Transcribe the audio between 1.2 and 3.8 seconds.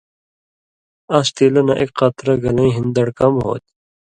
تیلہ نہ ایک قطرہ گلَیں ہِن دڑ کم ہوتھی۔